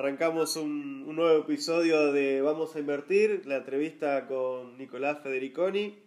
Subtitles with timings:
[0.00, 6.02] arrancamos un, un, nuevo episodio de Vamos a Invertir, la entrevista con Nicolás Federiconi,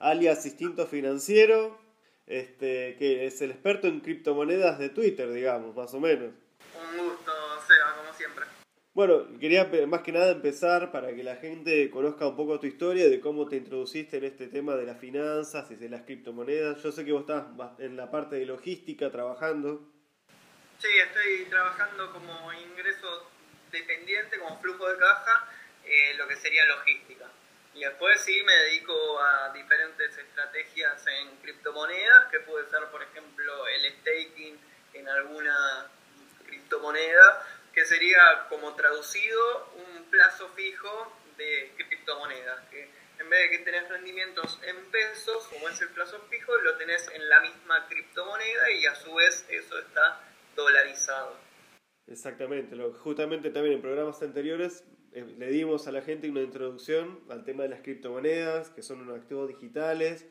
[0.00, 1.78] alias Instinto Financiero,
[2.26, 6.32] este, que es el experto en criptomonedas de Twitter, digamos, más o menos.
[6.74, 7.30] Un gusto,
[7.68, 8.46] Seba, como siempre.
[8.92, 13.08] Bueno, quería más que nada empezar para que la gente conozca un poco tu historia,
[13.08, 16.82] de cómo te introduciste en este tema de las finanzas y de las criptomonedas.
[16.82, 17.44] Yo sé que vos estás
[17.78, 19.92] en la parte de logística trabajando.
[20.80, 23.35] Sí, estoy trabajando como ingreso
[23.80, 25.48] dependiente, como flujo de caja,
[25.84, 27.26] eh, lo que sería logística.
[27.74, 33.68] Y después sí me dedico a diferentes estrategias en criptomonedas, que puede ser, por ejemplo,
[33.68, 34.58] el staking
[34.94, 35.86] en alguna
[36.46, 43.64] criptomoneda, que sería como traducido un plazo fijo de criptomonedas, que en vez de que
[43.64, 48.70] tenés rendimientos en pesos, como es el plazo fijo, lo tenés en la misma criptomoneda
[48.70, 50.20] y a su vez eso está
[50.54, 51.45] dolarizado.
[52.06, 57.18] Exactamente, lo, justamente también en programas anteriores eh, le dimos a la gente una introducción
[57.28, 60.28] al tema de las criptomonedas, que son unos activos digitales,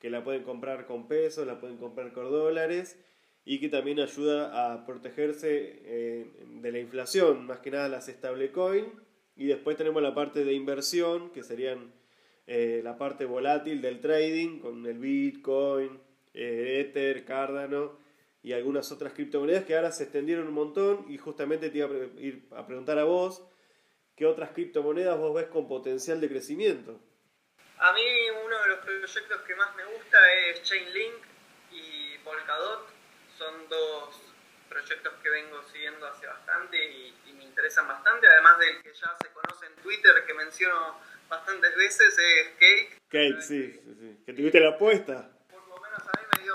[0.00, 2.98] que la pueden comprar con pesos, la pueden comprar con dólares
[3.44, 8.86] y que también ayuda a protegerse eh, de la inflación, más que nada las stablecoin.
[9.36, 11.92] Y después tenemos la parte de inversión, que serían
[12.46, 16.00] eh, la parte volátil del trading, con el Bitcoin,
[16.34, 18.05] Ether, Cardano
[18.46, 22.20] y algunas otras criptomonedas que ahora se extendieron un montón y justamente te iba a
[22.20, 23.42] ir a preguntar a vos
[24.14, 27.00] qué otras criptomonedas vos ves con potencial de crecimiento.
[27.78, 28.04] A mí
[28.44, 31.24] uno de los proyectos que más me gusta es Chainlink
[31.72, 32.86] y Polkadot.
[33.36, 34.14] Son dos
[34.68, 39.32] proyectos que vengo siguiendo hace bastante y, me interesan bastante, además del que ya se
[39.32, 43.02] conoce en Twitter, que menciono bastantes veces, es Cake.
[43.08, 44.22] Cake, sí, sí, sí.
[44.24, 45.35] Que tuviste la apuesta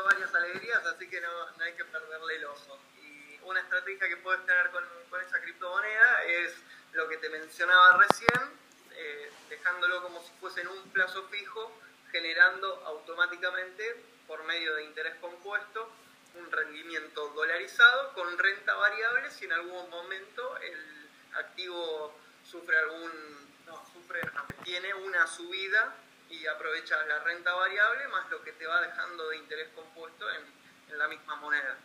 [0.03, 2.79] varias alegrías, así que no, hay que perderle el oso.
[3.01, 4.83] Y una estrategia que puedes tener con,
[5.21, 6.55] esa criptomoneda es
[6.93, 8.49] lo que te mencionaba recién,
[8.91, 11.71] eh, dejándolo como si fuese en un plazo fijo,
[12.11, 15.89] generando automáticamente, por medio de interés compuesto,
[16.35, 22.15] un rendimiento dolarizado con renta variable si en algún momento el activo
[22.49, 23.11] sufre algún,
[23.65, 24.21] no, sufre,
[24.63, 25.93] tiene una subida
[26.31, 30.61] y aprovechas la renta variable más lo que te va dejando de interés compuesto en,
[30.97, 31.77] la misma moneda.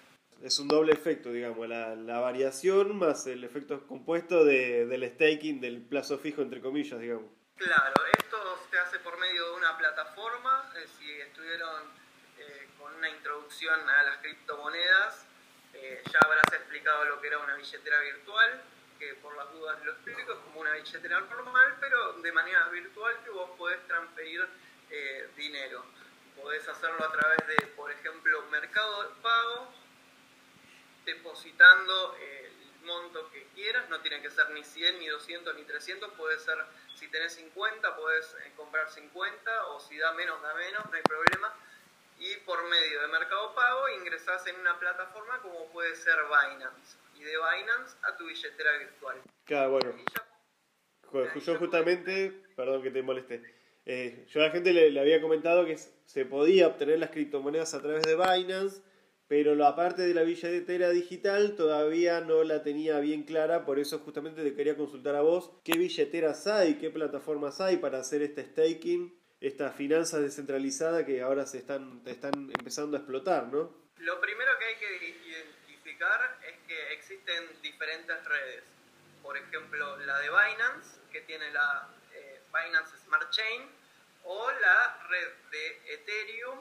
[0.43, 5.61] Es un doble efecto, digamos, la, la variación más el efecto compuesto de, del staking,
[5.61, 7.31] del plazo fijo, entre comillas, digamos.
[7.57, 10.71] Claro, esto se hace por medio de una plataforma.
[10.77, 11.85] Eh, si estuvieron
[12.39, 15.25] eh, con una introducción a las criptomonedas,
[15.73, 18.61] eh, ya habrás explicado lo que era una billetera virtual
[18.99, 23.17] que por las dudas lo explico, es como una billetera normal, pero de manera virtual
[23.25, 24.47] que vos podés transferir
[24.91, 25.85] eh, dinero.
[26.37, 29.73] Podés hacerlo a través de, por ejemplo, Mercado Pago,
[31.05, 32.53] depositando el
[32.83, 36.59] monto que quieras, no tiene que ser ni 100, ni 200, ni 300, puede ser,
[36.95, 41.03] si tenés 50, podés eh, comprar 50, o si da menos, da menos, no hay
[41.03, 41.55] problema.
[42.19, 47.23] Y por medio de Mercado Pago ingresás en una plataforma como puede ser Binance y
[47.23, 49.17] de Binance a tu billetera virtual.
[49.45, 51.35] Claro, bueno.
[51.35, 53.43] yo justamente, perdón que te moleste,
[53.85, 57.81] eh, yo a la gente le, había comentado que se podía obtener las criptomonedas a
[57.81, 58.83] través de Binance,
[59.29, 64.01] pero la parte de la billetera digital todavía no la tenía bien clara, por eso
[64.01, 68.45] justamente te quería consultar a vos qué billeteras hay, qué plataformas hay para hacer este
[68.45, 73.75] staking, esta finanza descentralizada que ahora se están, están empezando a explotar, ¿no?
[73.99, 78.65] Lo primero que hay que identificar es que existen diferentes redes.
[79.23, 83.69] Por ejemplo, la de Binance, que tiene la eh, Binance Smart Chain,
[84.25, 86.61] o la red de Ethereum,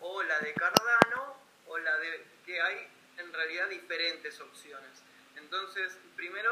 [0.00, 1.36] o la de Cardano,
[1.66, 5.02] o la de que hay en realidad diferentes opciones.
[5.36, 6.50] Entonces, primero,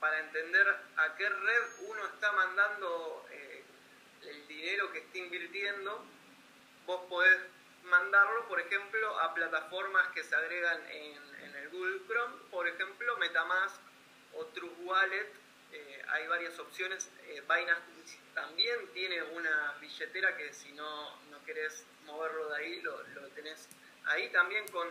[0.00, 0.66] para entender
[0.96, 3.26] a qué red uno está mandando
[4.28, 6.04] el dinero que está invirtiendo,
[6.86, 7.40] vos podés
[7.84, 11.16] mandarlo, por ejemplo, a plataformas que se agregan en,
[11.56, 13.80] el Google Chrome, por ejemplo, Metamask
[14.34, 15.32] o True Wallet.
[15.72, 17.10] Eh, hay varias opciones.
[17.24, 23.02] Eh, Binance también tiene una billetera que si no, no querés moverlo de ahí, lo,
[23.02, 23.68] lo tenés
[24.04, 24.88] ahí también con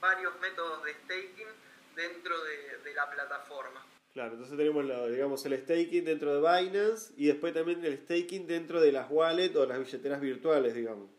[0.00, 1.48] varios métodos de staking
[1.94, 3.84] dentro de, de la plataforma.
[4.16, 8.80] Claro, entonces tenemos digamos, el staking dentro de Binance y después también el staking dentro
[8.80, 11.10] de las wallets o las billeteras virtuales, digamos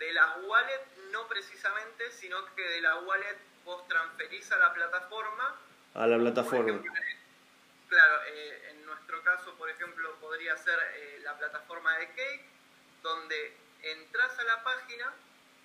[0.00, 5.60] de las wallet no precisamente, sino que de la wallet vos transferís a la plataforma.
[5.94, 6.82] A la plataforma.
[7.88, 12.44] claro, eh, en nuestro caso, por ejemplo, podría ser eh, la plataforma de Cake,
[13.02, 15.12] donde entras a la página,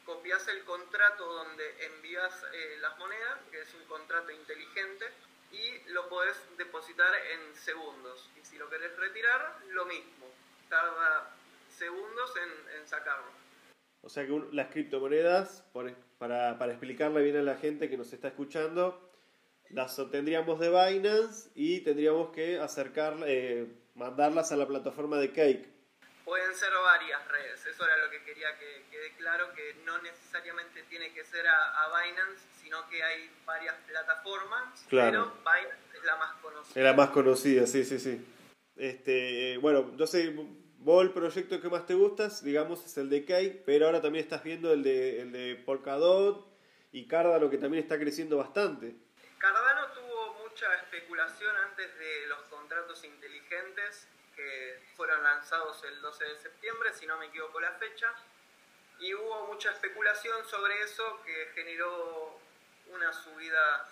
[0.05, 5.05] copias el contrato donde envías eh, las monedas, que es un contrato inteligente,
[5.51, 8.29] y lo podés depositar en segundos.
[8.39, 10.27] Y si lo querés retirar, lo mismo.
[10.69, 11.31] Tarda
[11.69, 13.31] segundos en, en sacarlo.
[14.01, 18.27] O sea que las criptomonedas, para, para explicarle bien a la gente que nos está
[18.27, 19.05] escuchando,
[19.71, 25.67] las obtendríamos de Binance y tendríamos que acercar, eh, mandarlas a la plataforma de Cake.
[26.23, 30.83] Pueden ser varias redes, eso era lo que quería que quede claro, que no necesariamente
[30.83, 36.33] tiene que ser a, Binance, sino que hay varias plataformas, pero Binance es la más
[36.41, 36.79] conocida.
[36.79, 38.25] Es la más conocida, sí, sí, sí.
[38.75, 40.33] Este, bueno, yo sé,
[40.79, 44.23] vos el proyecto que más te gustas, digamos, es el de Cake, pero ahora también
[44.23, 46.43] estás viendo el de, el de Polkadot
[46.91, 48.95] y Cardano, que también está creciendo bastante.
[49.37, 56.37] Cardano tuvo mucha especulación antes de los contratos inteligentes que fueron lanzados el 12 de
[56.39, 58.07] septiembre, si no me equivoco la fecha,
[58.99, 62.24] y hubo mucha especulación sobre eso que generó
[63.23, 63.87] subida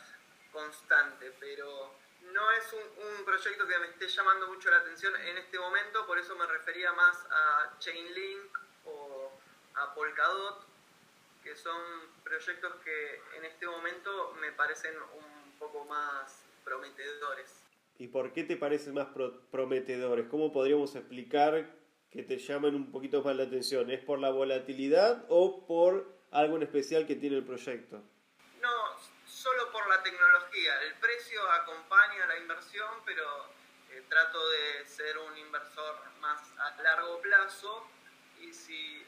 [0.52, 1.96] constante, pero
[2.31, 6.20] no es un, proyecto que me esté llamando mucho la atención en este momento, por
[6.20, 9.31] eso me refería más a Chainlink o
[9.75, 10.66] a Polkadot,
[11.44, 11.81] que son
[12.24, 17.64] proyectos que en este momento me parecen un poco más prometedores.
[17.98, 19.08] ¿Y por qué te parecen más
[19.52, 20.28] prometedores?
[20.28, 21.76] ¿Cómo podríamos explicar
[22.12, 23.90] que te llaman un poquito más la atención?
[23.90, 28.02] ¿Es por la volatilidad o por algo en especial que tiene el proyecto?
[29.89, 30.81] La tecnología.
[30.81, 33.53] El precio acompaña la inversión, pero
[33.91, 37.88] eh, trato de ser un inversor más a largo plazo
[38.39, 39.06] y si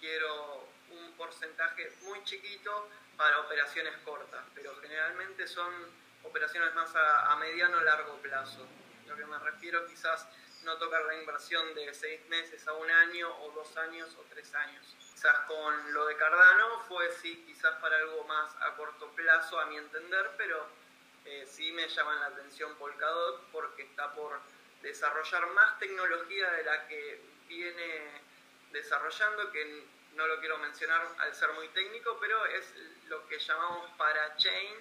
[0.00, 2.88] quiero un porcentaje muy chiquito,
[3.20, 5.70] para operaciones cortas, pero generalmente son
[6.22, 8.66] operaciones más a, mediano o largo plazo.
[9.06, 10.26] Lo que me refiero quizás
[10.62, 14.54] no tocar la inversión de seis meses a un año o dos años o tres
[14.54, 14.96] años.
[14.98, 19.66] Quizás con lo de Cardano fue sí, quizás para algo más a corto plazo a
[19.66, 20.66] mi entender, pero
[21.24, 24.40] eh, sí me llaman la atención Polkadot porque está por
[24.82, 28.22] desarrollar más tecnología de la que viene
[28.72, 29.84] desarrollando, que
[30.14, 32.74] no lo quiero mencionar al ser muy técnico, pero es
[33.08, 34.74] lo que llamamos parachain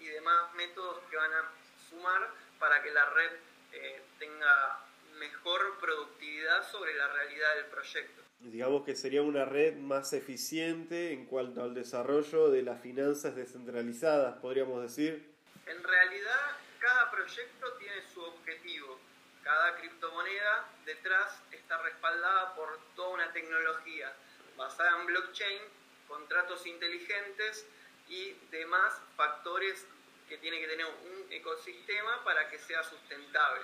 [0.00, 1.50] y demás métodos que van a
[1.88, 3.32] sumar para que la red
[3.72, 4.87] eh, tenga
[5.18, 8.22] mejor productividad sobre la realidad del proyecto.
[8.40, 14.38] Digamos que sería una red más eficiente en cuanto al desarrollo de las finanzas descentralizadas,
[14.38, 15.28] podríamos decir.
[15.66, 18.98] En realidad, cada proyecto tiene su objetivo.
[19.42, 24.12] Cada criptomoneda detrás está respaldada por toda una tecnología
[24.56, 25.62] basada en blockchain,
[26.06, 27.66] contratos inteligentes
[28.08, 29.86] y demás factores
[30.28, 33.62] que tiene que tener un ecosistema para que sea sustentable.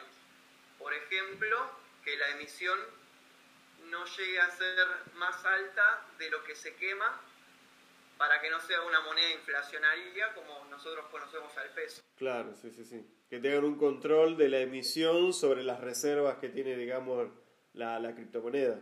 [0.84, 1.70] Por ejemplo,
[2.04, 2.78] que la emisión
[3.86, 4.76] no llegue a ser
[5.14, 7.22] más alta de lo que se quema
[8.18, 12.02] para que no sea una moneda inflacionaria como nosotros conocemos al peso.
[12.16, 13.02] Claro, sí, sí, sí.
[13.30, 17.30] Que tengan un control de la emisión sobre las reservas que tiene, digamos,
[17.72, 18.78] la, la criptomoneda.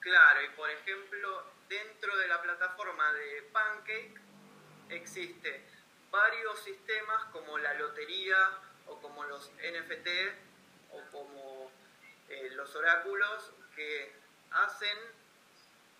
[0.00, 4.14] Claro, y por ejemplo, dentro de la plataforma de Pancake
[4.88, 5.66] existe
[6.10, 8.38] varios sistemas como la lotería
[8.86, 10.53] o como los NFT
[10.94, 11.70] o como
[12.28, 14.12] eh, los oráculos que
[14.50, 14.98] hacen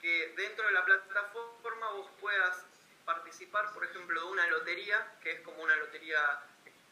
[0.00, 2.64] que dentro de la plataforma vos puedas
[3.04, 6.20] participar, por ejemplo, de una lotería, que es como una lotería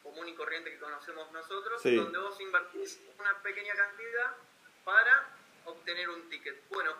[0.02, 4.36] común y corriente que conocemos nosotros, donde vos invertís una pequeña cantidad
[4.84, 5.28] para
[5.64, 6.68] obtener un ticket.
[6.68, 6.92] Bueno,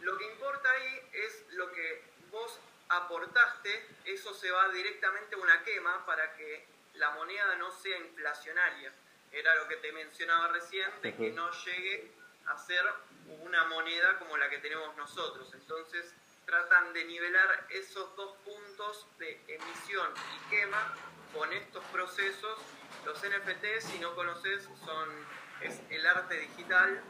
[0.00, 5.62] lo que importa ahí es lo que vos aportaste, eso se va directamente a una
[5.62, 8.92] quema para que la moneda no sea inflacionaria.
[9.32, 12.12] Era lo que te mencionaba recién, de que no llegue
[12.46, 12.82] a ser
[13.42, 15.52] una moneda como la que tenemos nosotros.
[15.54, 16.14] Entonces
[16.46, 20.94] tratan de nivelar esos dos puntos de emisión y quema
[21.34, 22.58] con estos procesos.
[23.04, 25.08] Los NFT, si no conoces, son,
[25.60, 27.02] es el arte digital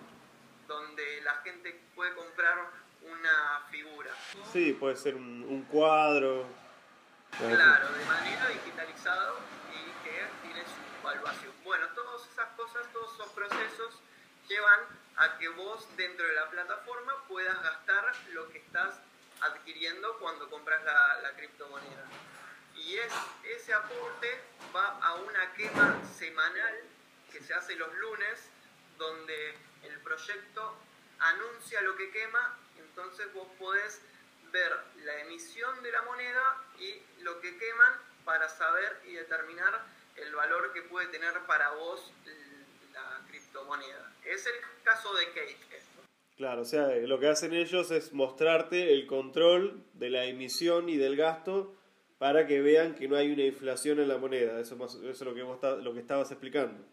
[0.66, 2.58] donde la gente puede comprar
[3.02, 4.10] una figura.
[4.52, 6.46] Sí, puede ser un, un cuadro.
[7.36, 9.38] Claro, de manera digitalizado
[9.70, 10.87] y que tiene su
[11.64, 13.98] Bueno, todas esas cosas, todos esos procesos
[14.46, 14.80] llevan
[15.16, 18.94] a que vos dentro de la plataforma puedas gastar lo que estás
[19.40, 22.04] adquiriendo cuando compras la, criptomoneda.
[22.74, 23.12] Y es,
[23.44, 24.38] ese aporte
[24.76, 26.74] va a una quema semanal
[27.32, 28.50] que se hace los lunes,
[28.98, 30.76] donde el proyecto
[31.20, 34.02] anuncia lo que quema, entonces vos podés
[34.52, 37.94] ver la emisión de la moneda y lo que queman
[38.26, 42.12] para saber y determinar el valor que puede tener para vos
[42.92, 44.12] la criptomoneda.
[44.24, 45.68] Es el caso de Cake.
[46.36, 50.96] Claro, o sea, lo que hacen ellos es mostrarte el control de la emisión y
[50.96, 51.74] del gasto
[52.18, 54.60] para que vean que no hay una inflación en la moneda.
[54.60, 56.84] Eso, eso es lo que, vos lo que estabas explicando.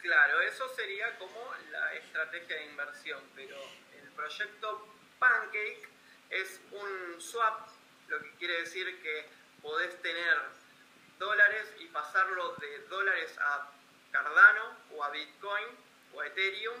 [0.00, 3.56] Claro, eso sería como la estrategia de inversión, pero
[4.00, 4.86] el proyecto
[5.18, 5.88] Pancake
[6.30, 7.68] es un swap,
[8.08, 9.26] lo que quiere decir que
[9.60, 10.38] podés tener
[11.22, 13.70] dólares y pasarlo de dólares a
[14.10, 15.66] Cardano o a Bitcoin
[16.14, 16.76] o a Ethereum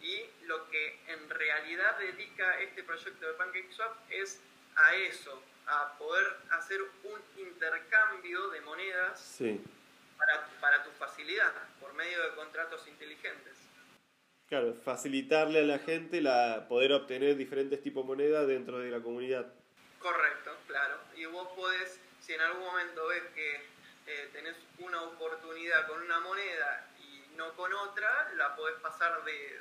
[0.00, 4.40] y lo que en realidad dedica este proyecto de PancakeSwap es
[4.76, 9.38] a eso, a poder hacer un intercambio de monedas
[10.18, 13.56] para, para tu facilidad por medio de contratos inteligentes.
[14.48, 19.00] Claro, facilitarle a la gente la poder obtener diferentes tipos de moneda dentro de la
[19.00, 19.52] comunidad.
[19.98, 20.98] Correcto, claro.
[21.16, 23.75] Y vos podés, si en algún momento ves que
[24.06, 29.60] eh, tenés una oportunidad con una moneda y no con otra, la podés pasar de,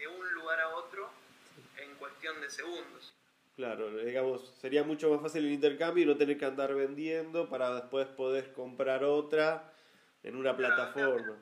[0.00, 1.10] de un lugar a otro
[1.76, 3.12] en cuestión de segundos.
[3.56, 7.72] Claro, digamos, sería mucho más fácil el intercambio y no tener que andar vendiendo para
[7.74, 9.72] después poder comprar otra
[10.24, 11.38] en una plataforma.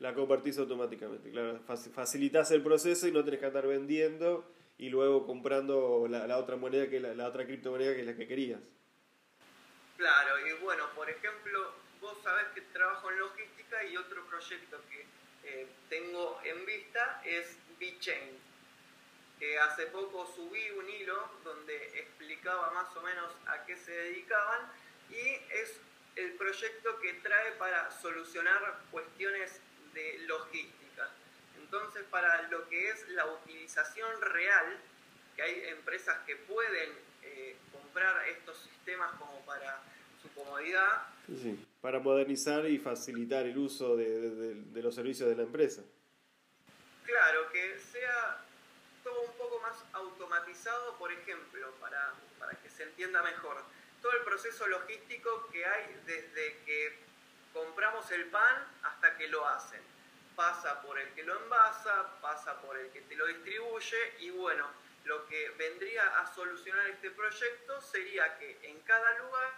[0.00, 1.60] La convertís automáticamente, claro.
[1.64, 4.44] Facilitas el proceso y no tenés que andar vendiendo
[4.76, 8.26] y luego comprando la, otra moneda, que la, la, otra criptomoneda que es la que
[8.26, 8.60] querías.
[9.96, 15.06] Claro, y bueno, por ejemplo, vos sabés que trabajo en logística y otro proyecto que
[15.44, 18.46] eh, tengo en vista es VeChain
[19.38, 24.72] que hace poco subí un hilo donde explicaba más o menos a qué se dedicaban
[25.10, 25.20] y
[25.52, 25.78] es
[26.16, 29.60] el proyecto que trae para solucionar cuestiones
[29.92, 31.10] de logística.
[31.58, 34.78] Entonces, para lo que es la utilización real,
[35.36, 36.90] que hay empresas que pueden
[37.22, 37.56] eh,
[37.96, 39.80] comprar estos sistemas como para
[40.20, 41.06] su comodidad.
[41.28, 45.82] Sí, para modernizar y facilitar el uso de, de los servicios de la empresa.
[47.06, 48.42] Claro, que sea
[49.24, 53.62] un poco más automatizado, por ejemplo, para, para que se entienda mejor.
[54.02, 56.98] Todo el proceso logístico que hay desde que
[57.54, 59.80] compramos el pan hasta que lo hacen.
[60.34, 64.66] Pasa por el que lo envasa, pasa por el que te lo distribuye y bueno,
[65.06, 69.52] lo que vendría a solucionar este proyecto sería que en cada lugar,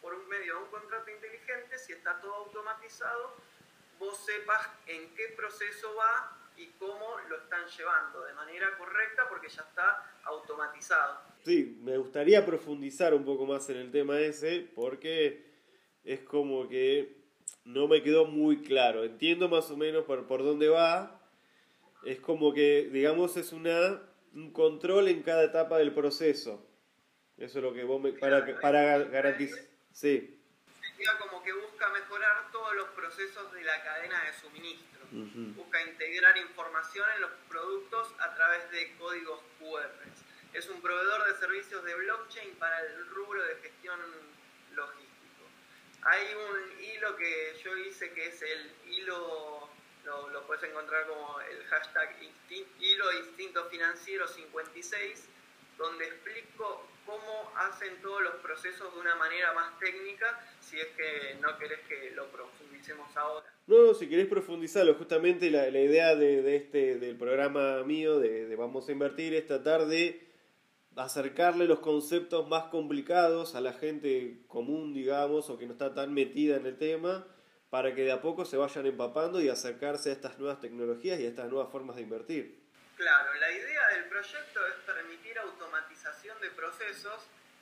[0.00, 3.36] por un medio de un contrato inteligente, si está todo automatizado,
[3.98, 9.48] vos sepas en qué proceso va y cómo lo están llevando de manera correcta porque
[9.48, 11.20] ya está automatizado.
[11.44, 15.44] Sí, me gustaría profundizar un poco más en el tema ese porque
[16.04, 17.16] es como que
[17.64, 19.04] no me quedó muy claro.
[19.04, 21.20] Entiendo más o menos por, por dónde va.
[22.04, 24.00] Es como que, digamos, es una,
[24.36, 26.64] un control en cada etapa del proceso.
[27.36, 28.12] Eso es lo que vos me...
[28.12, 29.58] Para, para garantizar...
[29.92, 30.40] Sí.
[30.80, 36.36] Sería como que busca mejorar todos los procesos de la cadena de suministro Busca integrar
[36.36, 39.90] información en los productos a través de códigos QR.
[40.52, 44.00] Es un proveedor de servicios de blockchain para el rubro de gestión
[44.74, 45.44] logístico.
[46.02, 49.68] Hay un hilo que yo hice que es el hilo,
[50.06, 52.16] lo, lo puedes encontrar como el hashtag
[52.80, 55.28] hilo instinto financiero 56,
[55.76, 61.36] donde explico cómo hacen todos los procesos de una manera más técnica, si es que
[61.40, 63.46] no querés que lo profundicemos ahora.
[63.66, 68.46] No, no, si querés profundizarlo, justamente la, idea de, de, este, del programa mío de,
[68.46, 70.26] de, Vamos a Invertir es tratar de
[70.96, 76.14] acercarle los conceptos más complicados a la gente común, digamos, o que no está tan
[76.14, 77.26] metida en el tema,
[77.76, 81.26] para que de a poco se vayan empapando y acercarse a estas nuevas tecnologías y
[81.26, 82.58] a estas nuevas formas de invertir.
[82.96, 87.20] Claro, la idea del proyecto es permitir automatización de procesos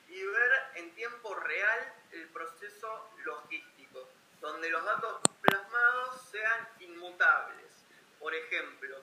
[0.09, 4.09] y ver en tiempo real el proceso logístico,
[4.41, 7.73] donde los datos plasmados sean inmutables.
[8.21, 8.97] Por ejemplo,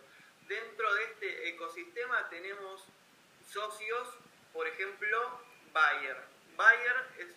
[0.47, 2.85] dentro de este ecosistema tenemos
[3.49, 4.07] socios,
[4.53, 5.41] por ejemplo,
[5.73, 6.15] Bayer.
[6.55, 7.27] Bayer es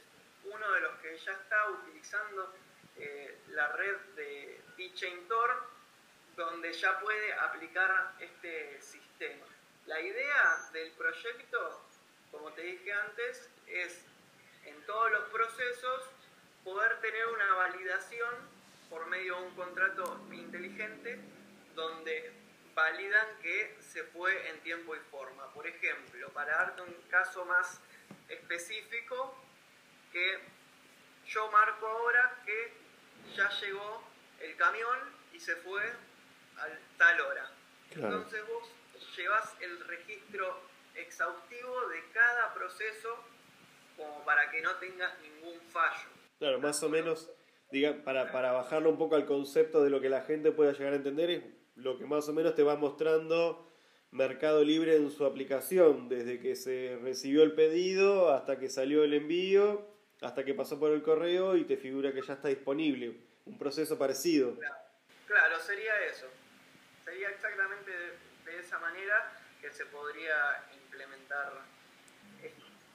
[0.44, 2.54] uno de los que ya está utilizando
[2.96, 5.74] eh, la red de BitChain Tor
[6.36, 9.46] donde ya puede aplicar este sistema.
[9.86, 11.80] La idea del proyecto,
[12.30, 14.00] como te dije antes, es
[14.64, 16.02] en todos los procesos
[16.64, 18.34] poder tener una validación
[18.88, 21.18] por medio de un contrato inteligente
[21.74, 22.32] donde
[22.74, 25.52] validan que se fue en tiempo y forma.
[25.52, 27.80] Por ejemplo, para darte un caso más
[28.28, 29.36] específico,
[30.12, 30.38] que
[31.26, 32.83] yo marco ahora que
[33.36, 34.02] ya llegó
[34.40, 34.98] el camión
[35.32, 35.82] y se fue
[36.56, 36.66] a
[36.98, 37.50] tal hora.
[37.90, 38.68] Entonces vos
[39.16, 40.60] llevas el registro
[40.94, 43.08] exhaustivo de cada proceso
[43.96, 46.08] como para que no tengas ningún fallo.
[46.38, 47.30] Claro, más o menos,
[47.70, 50.92] diga, para, para bajarlo un poco al concepto de lo que la gente pueda llegar
[50.92, 51.44] a entender, es
[51.76, 53.70] lo que más o menos te va mostrando
[54.10, 59.14] Mercado Libre en su aplicación, desde que se recibió el pedido hasta que salió el
[59.14, 59.93] envío
[60.24, 63.14] hasta que pasó por el correo y te figura que ya está disponible.
[63.44, 64.58] Un proceso parecido.
[65.26, 66.26] Claro, sería eso.
[67.04, 71.52] Sería exactamente de, esa manera que se podría implementar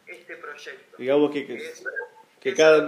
[0.08, 0.98] este proyecto.
[0.98, 2.88] Digamos que, que, cada...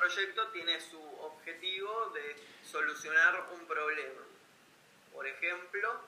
[0.00, 4.22] proyecto tiene su objetivo de solucionar un problema.
[5.12, 6.00] Por ejemplo,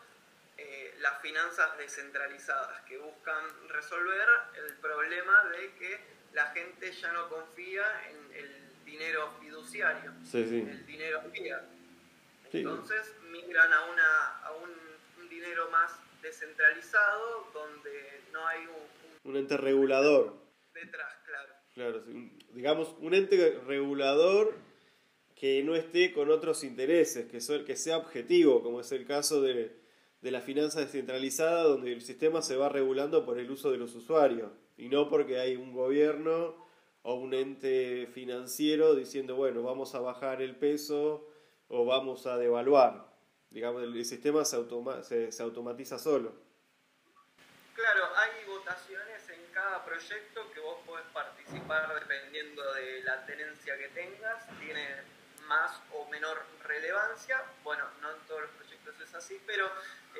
[0.56, 7.28] eh, las finanzas descentralizadas que buscan resolver el problema de que la gente ya no
[7.28, 11.62] confía en el dinero fiduciario, el dinero fiat.
[12.52, 15.92] Entonces migran a, una, a un, dinero más
[16.22, 20.34] descentralizado donde no hay un, un, ente regulador.
[20.72, 21.54] Detrás, claro.
[21.74, 22.02] Claro,
[22.54, 24.54] digamos, un ente regulador
[25.36, 29.76] que no esté con otros intereses, que, que sea objetivo, como es el caso de,
[30.20, 33.94] de la finanza descentralizada, donde el sistema se va regulando por el uso de los
[33.94, 36.54] usuarios, y no porque hay un gobierno
[37.02, 41.28] o un ente financiero diciendo, bueno, vamos a bajar el peso
[41.68, 43.08] o vamos a devaluar.
[43.50, 44.56] Digamos, el sistema se,
[45.02, 46.32] se, se automatiza solo.
[47.74, 53.88] Claro, hay votaciones en cada proyecto que vos podés participar dependiendo de la tenencia que
[53.88, 54.46] tengas.
[54.60, 54.86] Tiene
[55.48, 57.42] más o menor relevancia.
[57.64, 59.66] Bueno, no en todos los proyectos es así, pero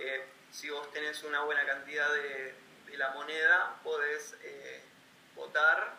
[0.01, 2.55] eh, si vos tenés una buena cantidad de,
[2.97, 4.83] la moneda, podés eh,
[5.35, 5.97] votar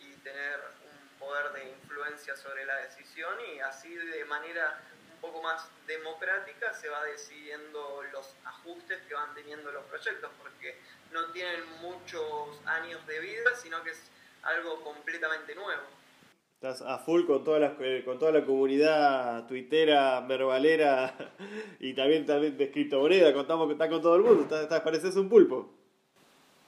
[0.00, 4.80] y tener un poder de influencia sobre la decisión y así de manera
[5.14, 10.78] un poco más democrática se va decidiendo los ajustes que van teniendo los proyectos, porque
[11.12, 14.10] no tienen muchos años de vida, sino que es
[14.42, 15.82] algo completamente nuevo.
[16.54, 21.14] Estás a full con toda la, eh, con toda la comunidad tuitera, mervalera
[21.80, 23.34] y también, también de criptomoneda.
[23.34, 24.42] Contamos que está con todo el mundo.
[24.42, 25.75] Estás, estás, pareces un pulpo.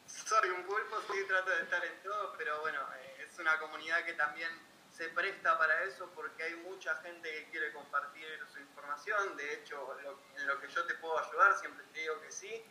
[0.08, 4.04] Soy un pulpo, sí, trato de estar en todo, pero bueno, eh, es una comunidad
[4.06, 4.50] que también
[4.90, 9.36] se presta para eso porque hay mucha gente que quiere compartir su información.
[9.36, 9.96] De hecho,
[10.34, 12.64] en lo que yo te puedo ayudar, siempre te digo que sí.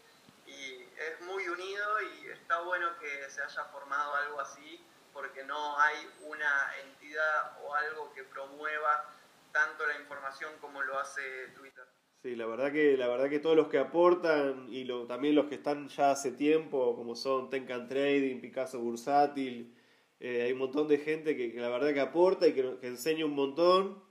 [0.47, 5.79] Y es muy unido y está bueno que se haya formado algo así porque no
[5.79, 9.05] hay una entidad o algo que promueva
[9.51, 11.85] tanto la información como lo hace Twitter.
[12.23, 15.45] Sí, la verdad que, la verdad que todos los que aportan y lo, también los
[15.45, 19.73] que están ya hace tiempo, como son Tenkan Trading, Picasso Bursátil,
[20.19, 23.35] eh, hay un montón de gente que, la verdad que aporta y que, enseña un
[23.35, 24.03] montón.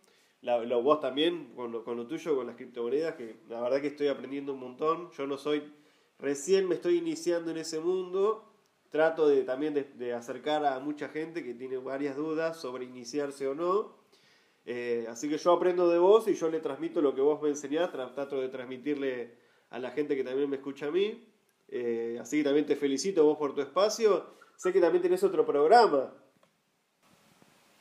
[0.43, 3.89] Lo, vos también con lo, con lo tuyo, con las criptomonedas, que la verdad que
[3.89, 5.11] estoy aprendiendo un montón.
[5.17, 5.73] Yo no soy,
[6.19, 8.45] recién me estoy iniciando en ese mundo,
[8.91, 13.55] trato de, también de, acercar a mucha gente que tiene varias dudas sobre iniciarse o
[13.55, 13.97] no.
[14.69, 17.49] Eh, así que yo aprendo de vos y yo le transmito lo que vos me
[17.49, 19.39] enseñás, trato de transmitirle
[19.71, 21.33] a la gente que también me escucha a mí.
[21.69, 24.39] Eh, así que también te felicito vos por tu espacio.
[24.57, 26.13] Sé que también tenés otro programa.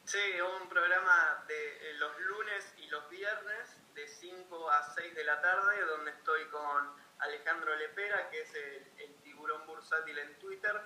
[0.03, 0.19] Sí,
[0.61, 5.41] un programa de eh, los lunes y los viernes de 5 a 6 de la
[5.41, 10.79] tarde donde estoy con Alejandro Lepera, que es el, el tiburón bursátil en Twitter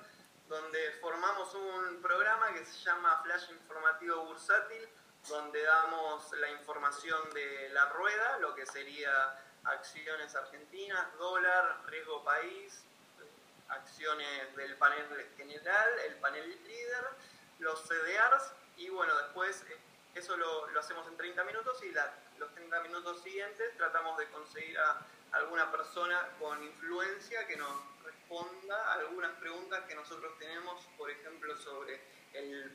[0.49, 4.89] donde formamos un programa que se llama Flash Informativo Bursátil,
[5.27, 12.81] donde damos la información de la rueda, lo que sería acciones argentinas, dólar, riesgo país,
[13.67, 15.05] acciones del panel
[15.37, 17.05] general, el panel líder,
[17.59, 19.77] los CDRs y bueno, después eh,
[20.15, 21.91] eso lo, hacemos en 30 minutos y
[22.39, 27.71] los 30 minutos siguientes tratamos de conseguir a alguna persona con influencia que nos
[28.03, 31.18] responda algunas preguntas que nosotros tenemos, por ejemplo,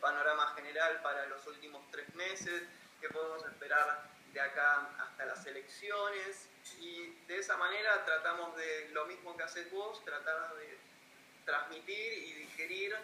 [0.05, 2.63] panorama general para los últimos tres meses,
[3.01, 4.03] qué podemos esperar
[4.35, 9.71] de acá hasta las elecciones y de esa manera tratamos de, lo mismo que haces
[9.73, 10.79] vos, tratar de
[11.47, 12.95] transmitir y digerir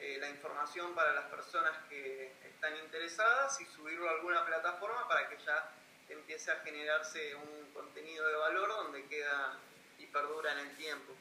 [0.00, 5.30] eh, la información para las personas que están interesadas y subirlo a alguna plataforma para
[5.30, 5.72] que ya
[6.10, 9.58] empiece a generarse un contenido de valor donde queda
[9.98, 11.14] y perdura en el tiempo.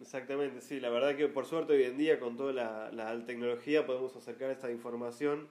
[0.00, 4.14] Exactamente, sí, la verdad que por suerte hoy en día con toda la, tecnología podemos
[4.16, 5.48] acercar esta información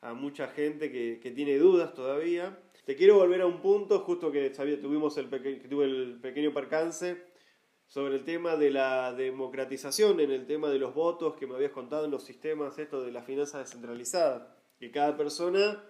[0.00, 2.58] a mucha gente que, que, tiene dudas todavía.
[2.84, 6.52] Te quiero volver a un punto, justo que sabía, tuvimos el, que tuve el pequeño
[6.52, 7.22] percance
[7.86, 11.70] sobre el tema de la democratización, en el tema de los votos que me habías
[11.70, 15.82] contado en los sistemas, esto de la finanza descentralizada, que cada persona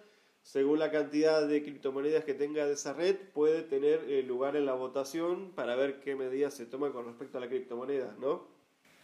[0.44, 4.66] según la cantidad de criptomonedas que tenga de esa red, puede tener eh, lugar en
[4.66, 8.46] la votación para ver qué medidas se toman con respecto a la criptomoneda, ¿no?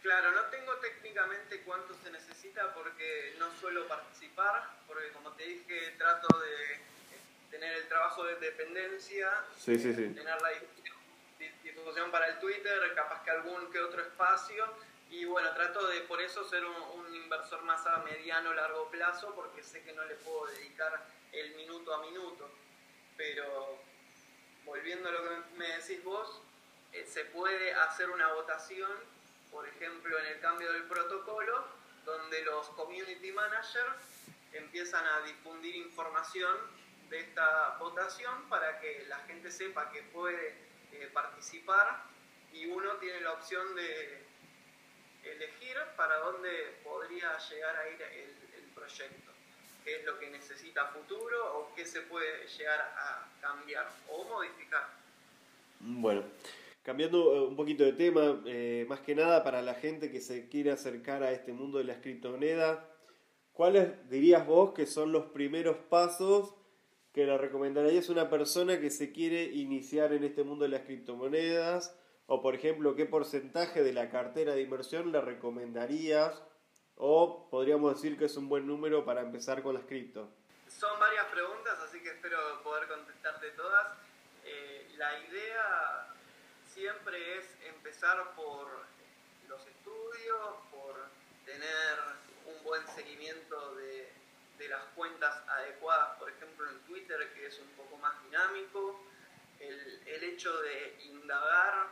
[0.03, 5.95] Claro, no tengo técnicamente cuánto se necesita porque no suelo participar, porque como te dije,
[5.97, 6.79] trato de
[7.49, 9.29] tener el trabajo de dependencia,
[9.65, 10.49] tener la
[11.63, 14.63] difusión para el Twitter, capaz que algún que otro espacio,
[15.09, 19.61] Y bueno, trato de por eso ser un, inversor más a mediano largo plazo porque
[19.61, 22.49] sé que no le puedo dedicar el minuto a minuto.
[23.17, 23.79] Pero
[24.65, 26.41] volviendo a lo que me decís vos,
[26.93, 28.91] eh, se puede hacer una votación,
[29.51, 31.65] por ejemplo en el cambio del protocolo,
[32.05, 33.95] donde los community managers
[34.53, 36.57] empiezan a difundir información
[37.09, 40.55] de esta votación para que la gente sepa que puede
[40.91, 42.03] eh, participar
[42.53, 44.25] y uno tiene la opción de
[45.23, 48.41] elegir para dónde podría llegar a ir el,
[48.73, 49.31] proyecto,
[49.83, 54.87] qué es lo que necesita futuro o qué se puede llegar a cambiar o modificar.
[55.79, 56.23] Bueno,
[56.83, 60.47] cambiando eh, un poquito de tema, eh, más que nada para la gente que se
[60.47, 62.79] quiere acercar a este mundo de las criptomonedas,
[63.53, 66.53] ¿cuáles dirías vos que son los primeros pasos
[67.13, 70.81] que le recomendarías a una persona que se quiere iniciar en este mundo de las
[70.81, 71.95] criptomonedas?
[72.27, 76.41] O, por ejemplo, ¿qué porcentaje de la cartera de inversión le recomendarías?
[77.03, 80.29] O podríamos decir que es un buen número para empezar con las cripto.
[80.67, 83.97] Son varias preguntas, así que espero poder contestarte todas.
[84.45, 86.13] Eh, la idea
[86.71, 88.67] siempre es empezar por
[89.49, 90.37] los estudios,
[90.69, 90.93] por
[91.43, 91.97] tener
[92.45, 94.13] un buen seguimiento de,
[94.59, 99.01] de las cuentas adecuadas, por ejemplo en Twitter, que es un poco más dinámico,
[99.59, 101.87] el, el hecho de indagar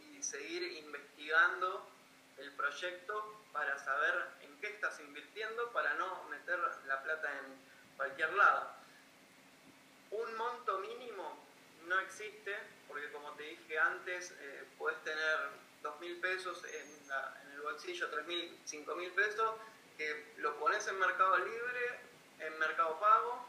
[0.00, 1.90] y seguir investigando
[2.38, 4.12] el proyecto para saber
[4.68, 8.70] estás invirtiendo, para no meter la plata en cualquier lado.
[10.10, 11.46] Un monto mínimo
[11.86, 12.54] no existe,
[12.88, 15.38] porque como te dije antes, eh, puedes tener
[15.82, 19.54] 2.000 pesos en, el bolsillo, 3.000, 5.000 pesos,
[19.96, 22.00] que lo pones en Mercado Libre
[22.40, 23.46] en Mercado Pago,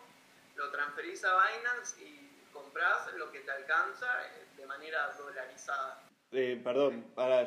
[0.56, 6.04] lo transferís a Binance y compras lo que te alcanza eh, de manera dolarizada.
[6.32, 7.46] Eh, perdón, para,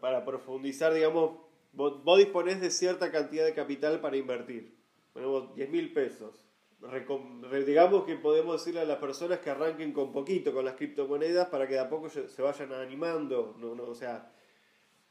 [0.00, 1.45] para profundizar, digamos,
[1.76, 4.74] vos, vos, disponés de cierta cantidad de capital para invertir.
[5.12, 6.44] Ponemos 10 mil pesos.
[7.66, 11.66] digamos que podemos decirle a las personas que arranquen con poquito con las criptomonedas para
[11.66, 14.32] que de a poco se vayan animando, no, no, o sea,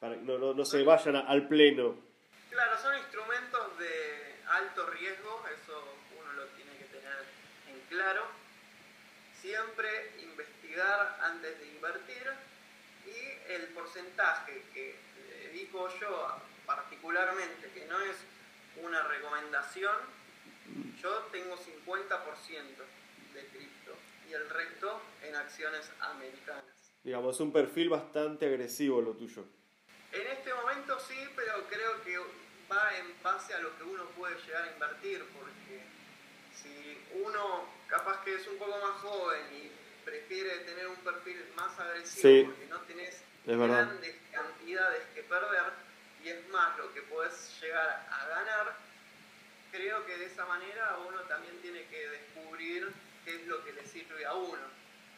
[0.02, 1.96] no, no, no se vayan al pleno.
[2.50, 5.84] Claro, son instrumentos de alto riesgo, eso
[6.20, 7.18] uno lo tiene que tener
[7.70, 8.22] en claro.
[9.42, 9.90] Siempre
[10.24, 12.24] investigar antes de invertir
[13.06, 14.96] y el porcentaje que
[15.44, 16.55] dedico yo
[17.06, 18.18] particularmente, que no es
[18.84, 19.96] una recomendación,
[21.02, 21.60] yo tengo 50%
[23.34, 23.96] de cripto
[24.28, 26.64] y el resto en acciones americanas.
[27.04, 29.46] Digamos, un perfil bastante agresivo lo tuyo.
[30.12, 32.18] En este momento sí, pero creo que
[32.72, 35.84] va en base a lo que uno puede llegar a invertir, porque
[36.56, 39.72] si uno capaz que es un poco más joven y
[40.04, 45.85] prefiere tener un perfil más agresivo porque no tenés grandes cantidades que perder
[46.26, 48.76] y es más lo que puedes llegar a ganar,
[49.72, 52.92] creo que de esa manera uno también tiene que descubrir
[53.24, 54.64] qué es lo que le sirve a uno.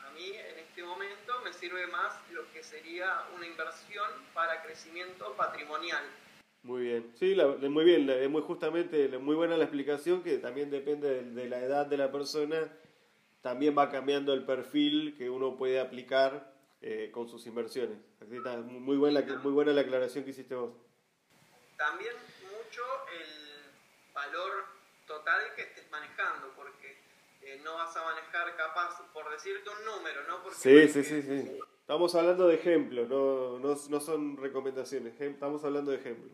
[0.06, 5.34] A mí en este momento me sirve más lo que sería una inversión para crecimiento
[5.36, 6.04] patrimonial
[6.68, 7.34] muy bien, sí,
[7.70, 11.86] muy bien, es muy justamente, muy buena la explicación que también depende de, la edad
[11.86, 12.58] de la persona,
[13.42, 17.98] también va cambiando el perfil que uno puede aplicar eh, con sus inversiones.
[18.28, 20.74] Muy buena, muy buena la aclaración que hiciste vos.
[21.78, 24.66] También mucho el valor
[25.06, 26.98] total que estés manejando, porque
[27.42, 30.44] eh, no vas a manejar capaz, por decirte un número, ¿no?
[30.44, 31.60] Porque sí, sí, sí, sí.
[31.80, 36.34] Estamos hablando de ejemplos, no, no, no son recomendaciones, estamos hablando de ejemplos.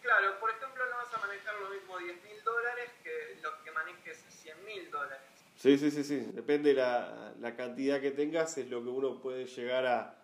[0.00, 3.70] Claro, por ejemplo, no vas a manejar lo mismo 10 mil dólares que los que
[3.72, 5.20] manejes 100 mil dólares.
[5.56, 6.30] Sí, sí, sí, sí.
[6.32, 10.14] Depende la, la cantidad que tengas, es lo que uno puede llegar a,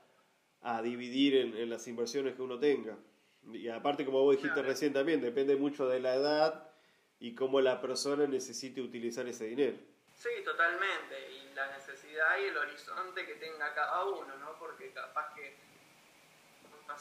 [0.62, 2.96] a dividir en, en, las inversiones que uno tenga.
[3.44, 6.68] Y aparte, como vos dijiste recién también, depende mucho de la edad
[7.18, 9.76] y cómo la persona necesite utilizar ese dinero.
[10.14, 11.30] Sí, totalmente.
[11.32, 14.58] Y la necesidad y el horizonte que tenga cada uno, ¿no?
[14.58, 15.56] Porque capaz que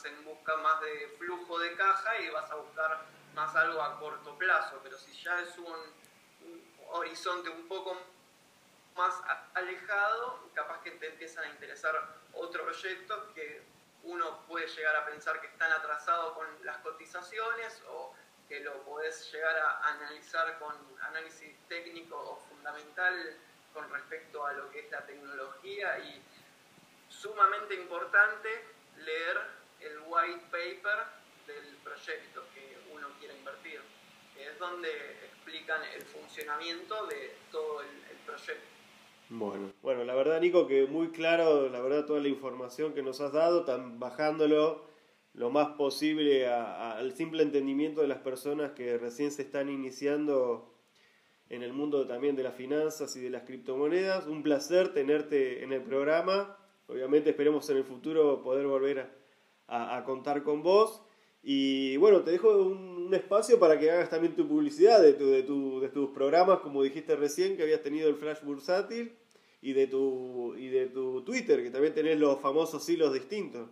[0.06, 4.38] en busca más de flujo de caja y vas a buscar más algo a corto
[4.38, 5.76] plazo, pero si ya es un,
[6.92, 7.98] horizonte un poco
[8.96, 9.16] más
[9.54, 11.94] alejado, capaz que te empiezan a interesar
[12.34, 13.64] otros proyectos que
[14.10, 18.14] uno puede llegar a pensar que están atrasados con las cotizaciones o
[18.48, 23.38] que lo podés llegar a analizar con análisis técnico o fundamental
[23.74, 26.24] con respecto a lo que es la tecnología y
[27.10, 28.50] sumamente importante
[28.98, 29.38] leer
[29.80, 31.06] el white paper
[31.46, 33.82] del proyecto que uno quiere invertir,
[34.34, 37.90] que es donde explican el funcionamiento de todo el,
[38.26, 38.79] proyecto.
[39.30, 43.22] Bueno, bueno, la verdad Nico que muy claro, la verdad toda la información que nos
[43.22, 44.84] has dado, están bajándolo,
[45.34, 50.74] lo más posible al simple entendimiento de las personas que recién se están iniciando
[51.50, 54.28] en el mundo también de las finanzas y de las criptomonedas.
[54.28, 56.58] Un placer tenerte en el programa.
[56.88, 59.10] Obviamente esperemos en el futuro poder volver
[59.68, 61.04] a, contar con vos.
[61.42, 65.90] Y bueno, te dejo un, espacio para que hagas también tu publicidad de, de, de
[65.90, 69.18] tus programas, como dijiste recién, que habías tenido el Flash Bursátil,
[69.62, 73.70] y de, tu, y de tu Twitter, que también tenés los famosos hilos distintos.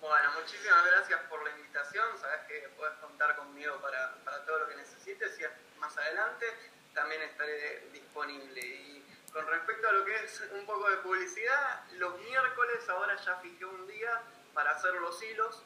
[0.00, 2.06] Bueno, muchísimas gracias por la invitación.
[2.18, 6.46] Sabes que puedes contar conmigo para, para todo lo que necesites y más adelante
[6.94, 8.60] también estaré disponible.
[8.60, 13.36] Y con respecto a lo que es un poco de publicidad, los miércoles ahora ya
[13.36, 14.22] fijé un día
[14.54, 15.62] para hacer los hilos,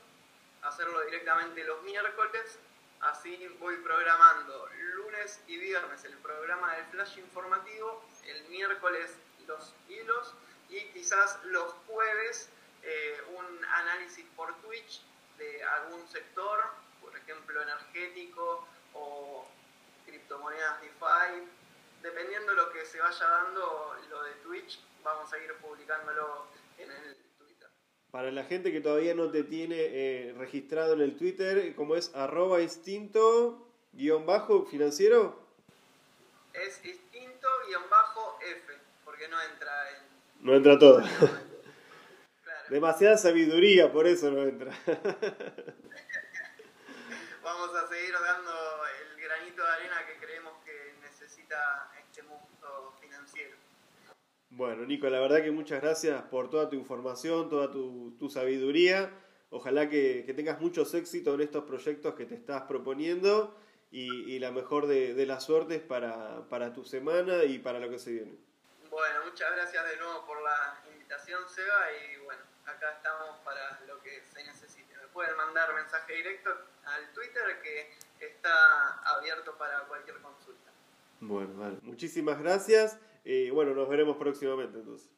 [0.63, 2.59] hacerlo directamente los miércoles.
[3.01, 10.35] Así voy programando lunes y viernes el programa de flash informativo, el miércoles los hilos
[10.69, 12.49] y quizás los jueves
[12.83, 15.03] eh, un análisis por Twitch
[15.39, 16.65] de algún sector,
[17.01, 19.47] por ejemplo energético o
[20.07, 21.49] criptomonedas DeFi.
[22.03, 26.47] Dependiendo de lo que se vaya dando lo de Twitch, vamos a ir publicándolo
[26.79, 27.22] en el.
[28.13, 32.15] Para la gente que todavía no te tiene eh, registrado en el Twitter, ¿cómo es?
[32.15, 35.41] Arroba instinto guion bajo financiero.
[36.53, 38.75] Es instinto guion bajo F,
[39.07, 39.97] porque no entra en...
[40.45, 41.03] No entra todo.
[42.69, 44.75] Demasiada sabiduría, por eso no entra.
[47.43, 48.53] Vamos a seguir dando
[49.01, 51.91] el granito de arena que creemos que necesita.
[54.55, 59.11] Bueno, Nico, la verdad que muchas gracias por toda tu información, toda tu, sabiduría.
[59.49, 63.57] Ojalá que, tengas muchos éxitos en estos proyectos que te estás proponiendo
[63.91, 67.99] y, la mejor de, de las suertes para, para tu semana y para lo que
[67.99, 68.33] se viene.
[68.91, 74.03] Bueno, muchas gracias de nuevo por la invitación, Seba, y bueno, acá estamos para lo
[74.03, 74.95] que se necesite.
[75.01, 76.51] Me pueden mandar mensaje directo
[76.85, 80.71] al Twitter que está abierto para cualquier consulta.
[81.21, 81.79] Bueno, vale.
[81.81, 82.99] Muchísimas gracias.
[83.25, 85.09] Y bueno, nos veremos próximamente entonces.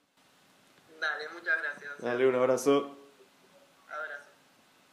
[1.01, 1.99] Dale, muchas gracias.
[1.99, 3.04] Dale, un abrazo.